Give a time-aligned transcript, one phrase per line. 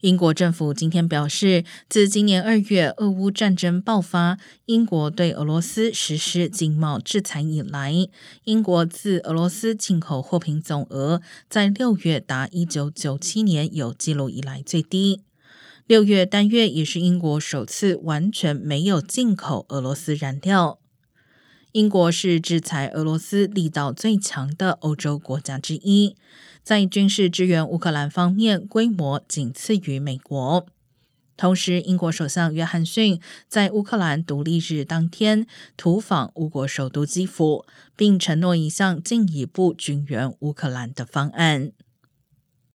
[0.00, 8.06] 英国政府今天表示，自今年二月俄乌战争爆发，英国对俄罗斯实施经贸制裁以来，
[8.44, 15.22] 英国自俄罗斯进口货品总额在六月达一九九七年有记录以来最低。
[15.86, 20.78] 六月单月也是英国首次完全没有进口俄罗斯燃料。
[21.76, 26.16] 英国是制裁俄罗斯力道最强的欧洲国家之一，
[26.62, 30.66] 在军事支援乌克兰方面规模仅次于美国。
[31.36, 41.72] 同时，英国首相约翰逊在乌克兰独立日当天图访乌国首都基辅，并承诺一项进一步军援乌克兰的方案。